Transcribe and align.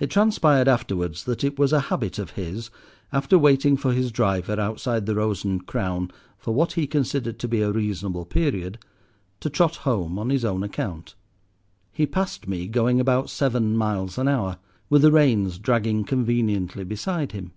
It 0.00 0.10
transpired 0.10 0.66
afterwards 0.66 1.22
that 1.22 1.44
it 1.44 1.60
was 1.60 1.72
a 1.72 1.78
habit 1.82 2.18
of 2.18 2.30
his, 2.30 2.70
after 3.12 3.38
waiting 3.38 3.76
for 3.76 3.92
his 3.92 4.10
driver 4.10 4.58
outside 4.60 5.06
the 5.06 5.14
Rose 5.14 5.44
and 5.44 5.64
Crown 5.64 6.10
for 6.40 6.52
what 6.52 6.72
he 6.72 6.88
considered 6.88 7.38
to 7.38 7.46
be 7.46 7.60
a 7.62 7.70
reasonable 7.70 8.24
period, 8.24 8.78
to 9.38 9.48
trot 9.48 9.76
home 9.86 10.18
on 10.18 10.30
his 10.30 10.44
own 10.44 10.64
account. 10.64 11.14
He 11.92 12.04
passed 12.04 12.48
me 12.48 12.66
going 12.66 12.98
about 12.98 13.30
seven 13.30 13.76
miles 13.76 14.18
an 14.18 14.26
hour, 14.26 14.58
with 14.90 15.02
the 15.02 15.12
reins 15.12 15.60
dragging 15.60 16.02
conveniently 16.02 16.82
beside 16.82 17.30
him. 17.30 17.52